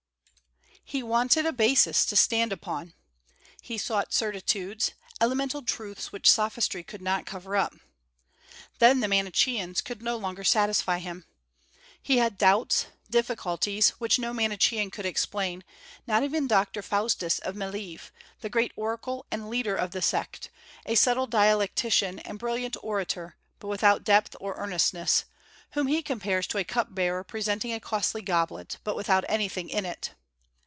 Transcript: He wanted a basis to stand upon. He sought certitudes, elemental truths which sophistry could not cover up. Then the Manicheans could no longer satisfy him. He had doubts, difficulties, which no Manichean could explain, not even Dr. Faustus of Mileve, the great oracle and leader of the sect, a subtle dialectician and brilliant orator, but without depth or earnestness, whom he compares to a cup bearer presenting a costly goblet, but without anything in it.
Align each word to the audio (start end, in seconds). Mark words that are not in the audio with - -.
He 0.83 1.01
wanted 1.03 1.45
a 1.45 1.53
basis 1.53 2.05
to 2.07 2.17
stand 2.17 2.51
upon. 2.51 2.93
He 3.61 3.77
sought 3.77 4.11
certitudes, 4.13 4.91
elemental 5.21 5.61
truths 5.61 6.11
which 6.11 6.29
sophistry 6.29 6.83
could 6.83 7.01
not 7.01 7.25
cover 7.25 7.55
up. 7.55 7.73
Then 8.79 8.99
the 8.99 9.07
Manicheans 9.07 9.79
could 9.79 10.01
no 10.01 10.17
longer 10.17 10.43
satisfy 10.43 10.99
him. 10.99 11.23
He 12.01 12.17
had 12.17 12.37
doubts, 12.37 12.87
difficulties, 13.09 13.91
which 13.99 14.19
no 14.19 14.33
Manichean 14.33 14.91
could 14.91 15.05
explain, 15.05 15.63
not 16.07 16.23
even 16.23 16.45
Dr. 16.45 16.81
Faustus 16.81 17.39
of 17.39 17.55
Mileve, 17.55 18.11
the 18.41 18.49
great 18.49 18.73
oracle 18.75 19.25
and 19.31 19.49
leader 19.49 19.75
of 19.77 19.91
the 19.91 20.01
sect, 20.01 20.49
a 20.85 20.95
subtle 20.95 21.27
dialectician 21.27 22.19
and 22.19 22.37
brilliant 22.37 22.75
orator, 22.83 23.37
but 23.59 23.69
without 23.69 24.03
depth 24.03 24.35
or 24.41 24.55
earnestness, 24.57 25.23
whom 25.71 25.87
he 25.87 26.01
compares 26.01 26.47
to 26.47 26.57
a 26.57 26.65
cup 26.65 26.93
bearer 26.93 27.23
presenting 27.23 27.71
a 27.71 27.79
costly 27.79 28.21
goblet, 28.23 28.77
but 28.83 28.97
without 28.97 29.23
anything 29.29 29.69
in 29.69 29.85
it. 29.85 30.15